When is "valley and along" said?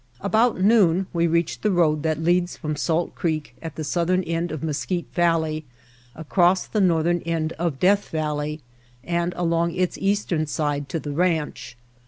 8.09-9.75